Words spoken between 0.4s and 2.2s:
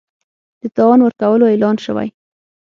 د تاوان ورکولو اعلان شوی